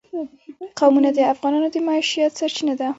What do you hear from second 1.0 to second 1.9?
د افغانانو د